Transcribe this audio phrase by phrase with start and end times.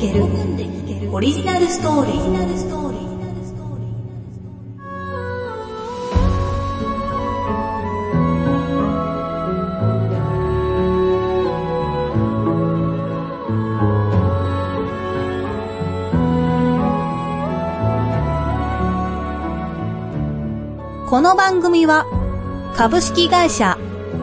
[0.00, 2.24] けるオリジナルストーリー
[21.14, 22.06] この番組は
[22.76, 23.78] 株式会社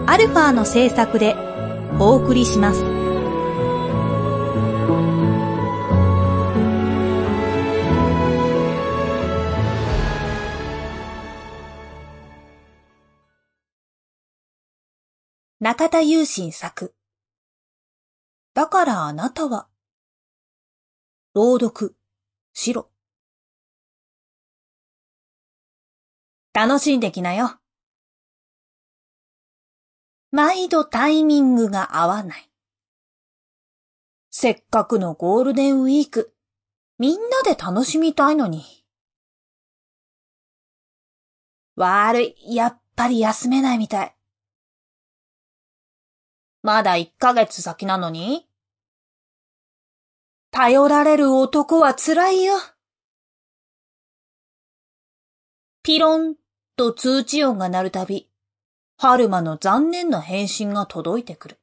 [0.08, 1.38] アルファの制作で
[2.00, 2.91] お送りします。
[15.72, 16.94] 中田雄心作。
[18.54, 19.70] だからあなたは、
[21.34, 21.96] 朗読、
[22.52, 22.90] しろ。
[26.54, 27.58] 楽しんできなよ。
[30.32, 32.52] 毎度タイミングが合わない。
[34.30, 36.36] せっかくのゴールデンウィーク、
[37.00, 38.66] みんなで楽しみたいのに。
[41.78, 44.16] 悪い、やっぱり休めないみたい。
[46.64, 48.48] まだ1ヶ月先なのに？
[50.52, 52.56] 頼られる男は辛いよ。
[55.82, 56.36] ピロン
[56.76, 58.30] と通知音が鳴るたび、
[58.98, 61.60] 春馬の残念な返信が届いてくる。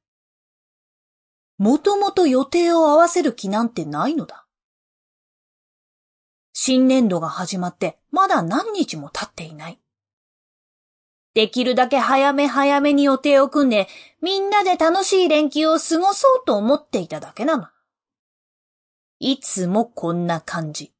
[1.58, 4.46] もともと予定を合わせる気なんてないのだ。
[6.52, 9.78] 新年度が始まってまだ何日も経っていない。
[11.38, 13.86] できるだけ早め早めに予定を組んで、
[14.20, 17.68] みんなで楽しい連休を過ごそうと思っていただけなの。
[19.20, 20.92] いつもこんな感じ。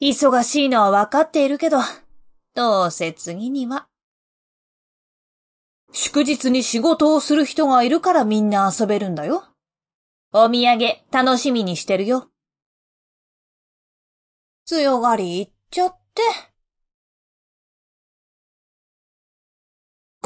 [0.00, 1.78] 忙しいのはわかっているけど、
[2.54, 3.88] どうせ次には。
[5.90, 9.42] 祝日に仕事をする人がいるからみんな遊べるんだよ。
[10.32, 12.30] お土産楽しみにしてるよ。
[14.64, 16.22] 強がり言っちゃって。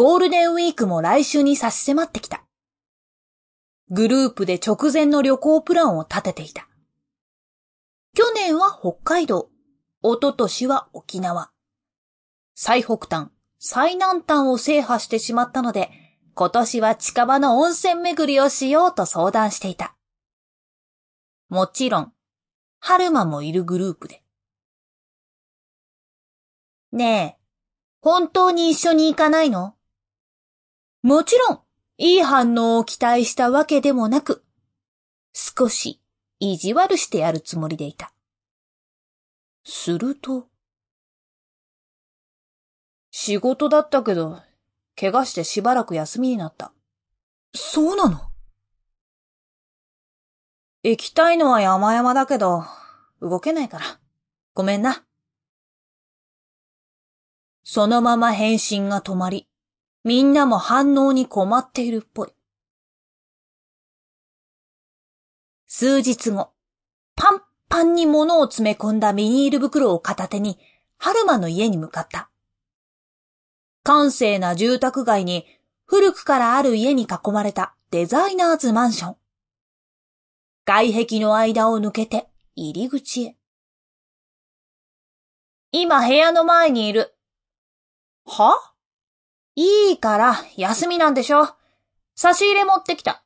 [0.03, 2.43] ゴールデンウィークも来週に差し迫ってきた。
[3.91, 6.71] グループで直前の旅行プランを立てていた。
[8.16, 9.50] 去年は北海道。
[10.00, 11.50] おととしは沖縄。
[12.55, 13.28] 最北端、
[13.59, 15.91] 最南端を制覇してしまったので、
[16.33, 19.99] 今年は近場の温泉巡りをしようと相談していた。
[21.50, 22.12] もちろん、
[22.78, 24.22] 春馬もいるグループで。
[26.91, 27.44] ねえ、
[28.00, 29.75] 本当に一緒に行かないの？
[31.03, 31.61] もちろん、
[31.97, 34.44] いい反応を期待したわけでもなく、
[35.33, 36.00] 少し
[36.38, 38.12] 意地悪してやるつもりでいた。
[39.65, 40.49] すると、
[43.10, 44.41] 仕事だったけど、
[44.99, 46.72] 怪我してしばらく休みになった。
[47.55, 48.31] そうなの？
[50.83, 52.65] 行きたいのは山々だけど、
[53.21, 53.84] 動けないから。
[54.55, 55.05] ごめんな。
[57.65, 59.47] そのまま返信が止まり、
[60.03, 62.33] みんなも反応に困っているっぽい。
[65.66, 66.50] 数日後、
[67.16, 70.59] パンパンに物を詰め込んだビニール袋を片手に、
[70.99, 72.31] 春馬の家に向かった。
[73.83, 75.47] 閑静な住宅街に
[75.87, 79.16] 古くからある家に囲まれたデザイナーズマンション。
[80.65, 83.37] 外壁の間を抜けて入り口へ。
[85.72, 87.15] 今部屋の前にいる。
[88.27, 88.70] は？
[89.62, 91.47] いいから休みなんでしょ？
[92.15, 93.22] 差し入れ持ってきた。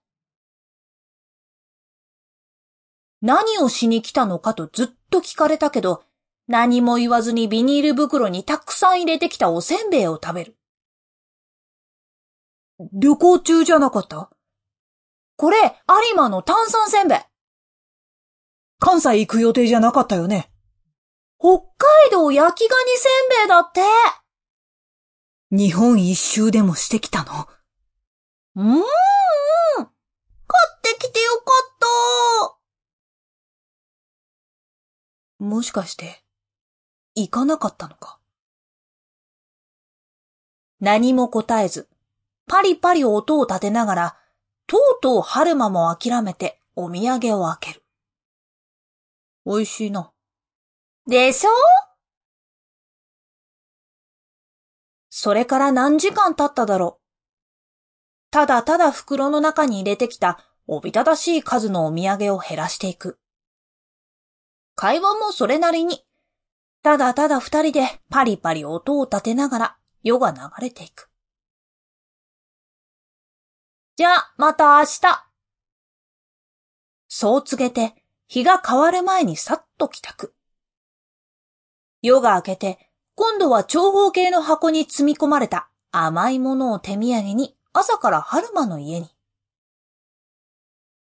[3.23, 6.03] 何をしに来たのかとずっと聞かれたけど、
[6.49, 10.57] 何も言わずにビニール袋にたくさん入れてきたおせんべいを食べる。
[12.93, 14.29] 旅行中じゃなかった？
[15.37, 15.57] これ、
[16.09, 17.19] 有馬の炭酸せんべい。
[18.81, 20.51] 関西行く予定じゃなかったよね。
[21.39, 23.83] 北海道焼きガニせんべいだって。
[25.57, 27.47] 日本一周でもしてきたの？
[28.57, 28.83] うーん。
[28.83, 28.89] 買
[29.79, 31.45] ってきてよか
[32.51, 32.59] っ
[35.39, 35.45] た。
[35.45, 36.25] もしかして、
[37.15, 38.19] 行かなかったのか？
[40.81, 41.89] 何も答えず、
[42.49, 44.17] パリパリ音を立てながら、
[44.67, 47.85] とうとう春馬も諦めてお土産を開ける。
[49.47, 50.11] 美味しいな。
[51.07, 51.51] でしょ？
[55.25, 58.31] それから何時間経っただろう。
[58.31, 63.19] ただただ袋の中に入れてきたおびただしい数のお土産を減らしていく。
[64.75, 66.05] 会話もそれなりに、
[66.83, 71.09] ただただ二人でパリパリ音を立てながら夜が流れていく。
[73.97, 75.31] じゃあ、また明日。
[77.09, 77.95] そう告げて、
[78.27, 80.35] 日が変わる前にさっと帰宅。
[82.03, 89.09] 夜が明けて、今度は長方形の箱に積み込まれた甘いものを手土産に朝から春馬の家に。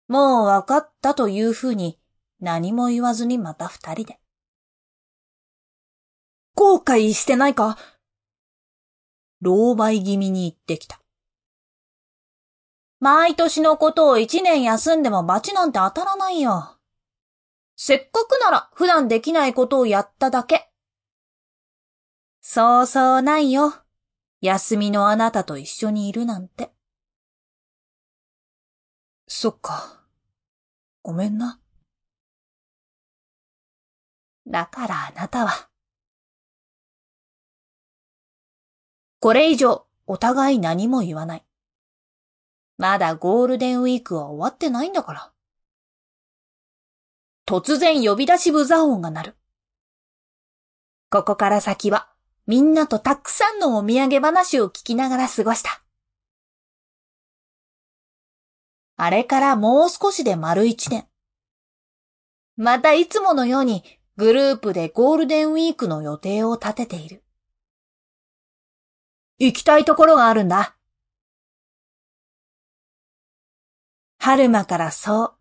[0.06, 1.98] もう分かったというふうに
[2.40, 4.20] 何も言わずにまた二人で。
[6.54, 7.78] 後悔してないか？
[9.40, 11.00] 老媒気味に言ってきた。
[13.00, 16.76] 毎年のことを一年休んでも罰なんて当たらないよ。
[17.76, 20.70] せっかくなら普段できないことをやっただけ。
[22.46, 23.72] そうそうないよ。
[24.42, 26.70] 休みのあなたと一緒にいるなんて。
[29.26, 30.04] そっか。
[31.02, 31.58] ごめんな。
[34.46, 35.70] だからあなたは。
[39.20, 41.44] これ以上お互い何も言わない。
[42.76, 45.32] まだゴールデンウィークは終わってないんだから。
[47.46, 49.36] 突然呼び出しブザー音が鳴る。
[51.08, 52.13] ここから先は
[52.46, 55.82] みんなとたくさんのお土産話を聞きながら過ごした。
[58.96, 61.06] あれからもう少しで丸一年。
[62.56, 63.82] またいつものように
[64.16, 67.24] グループでゴールデンウィークの予定を立てている。
[69.38, 70.76] 行きたいところがあるんだ。
[74.18, 75.34] 春馬からそう、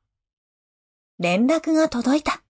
[1.20, 2.43] 連絡が届いた。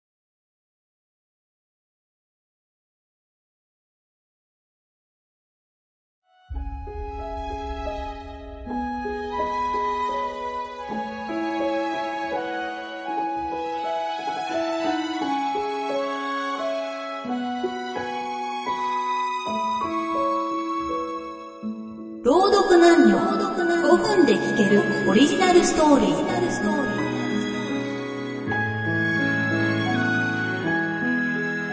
[22.24, 26.16] 朗読男女5分で聞けるオリジナルストーリー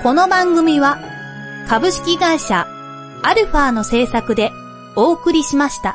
[0.03, 0.99] この番組は
[1.69, 2.67] 株式会社
[3.23, 4.51] アルファの制作で
[4.97, 5.95] お送りしました。